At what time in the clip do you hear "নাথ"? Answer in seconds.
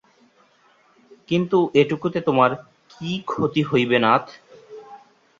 3.99-4.25